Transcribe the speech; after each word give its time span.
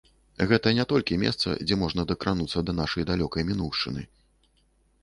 Гэта 0.51 0.71
не 0.79 0.85
толькі 0.93 1.17
месца, 1.25 1.53
дзе 1.65 1.77
можна 1.83 2.07
дакрануцца 2.13 2.59
да 2.71 2.77
нашай 2.81 3.03
далёкай 3.13 3.49
мінуўшчыны. 3.53 4.01